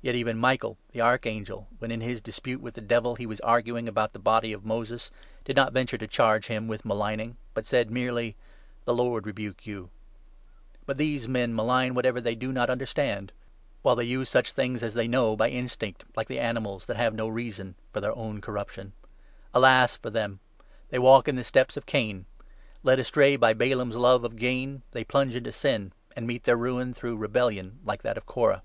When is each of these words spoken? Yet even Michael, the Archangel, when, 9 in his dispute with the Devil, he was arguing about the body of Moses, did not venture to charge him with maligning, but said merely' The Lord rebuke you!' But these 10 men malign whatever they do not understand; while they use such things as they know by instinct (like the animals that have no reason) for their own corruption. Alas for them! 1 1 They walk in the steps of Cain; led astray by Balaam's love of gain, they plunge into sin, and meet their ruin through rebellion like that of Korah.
Yet 0.00 0.14
even 0.14 0.38
Michael, 0.38 0.78
the 0.92 1.02
Archangel, 1.02 1.68
when, 1.78 1.90
9 1.90 1.96
in 2.00 2.08
his 2.08 2.22
dispute 2.22 2.62
with 2.62 2.72
the 2.72 2.80
Devil, 2.80 3.16
he 3.16 3.26
was 3.26 3.38
arguing 3.40 3.86
about 3.86 4.14
the 4.14 4.18
body 4.18 4.50
of 4.54 4.64
Moses, 4.64 5.10
did 5.44 5.56
not 5.56 5.74
venture 5.74 5.98
to 5.98 6.06
charge 6.06 6.46
him 6.46 6.68
with 6.68 6.86
maligning, 6.86 7.36
but 7.52 7.66
said 7.66 7.90
merely' 7.90 8.34
The 8.86 8.94
Lord 8.94 9.26
rebuke 9.26 9.66
you!' 9.66 9.90
But 10.86 10.96
these 10.96 11.24
10 11.24 11.32
men 11.32 11.54
malign 11.54 11.92
whatever 11.92 12.18
they 12.18 12.34
do 12.34 12.50
not 12.50 12.70
understand; 12.70 13.30
while 13.82 13.94
they 13.94 14.04
use 14.06 14.30
such 14.30 14.52
things 14.52 14.82
as 14.82 14.94
they 14.94 15.06
know 15.06 15.36
by 15.36 15.50
instinct 15.50 16.02
(like 16.16 16.28
the 16.28 16.40
animals 16.40 16.86
that 16.86 16.96
have 16.96 17.12
no 17.14 17.28
reason) 17.28 17.74
for 17.92 18.00
their 18.00 18.16
own 18.16 18.40
corruption. 18.40 18.94
Alas 19.52 19.96
for 19.96 20.08
them! 20.08 20.40
1 20.58 20.58
1 20.62 20.68
They 20.88 20.98
walk 20.98 21.28
in 21.28 21.36
the 21.36 21.44
steps 21.44 21.76
of 21.76 21.84
Cain; 21.84 22.24
led 22.82 22.98
astray 22.98 23.36
by 23.36 23.52
Balaam's 23.52 23.96
love 23.96 24.24
of 24.24 24.36
gain, 24.36 24.80
they 24.92 25.04
plunge 25.04 25.36
into 25.36 25.52
sin, 25.52 25.92
and 26.16 26.26
meet 26.26 26.44
their 26.44 26.56
ruin 26.56 26.94
through 26.94 27.18
rebellion 27.18 27.80
like 27.84 28.00
that 28.00 28.16
of 28.16 28.24
Korah. 28.24 28.62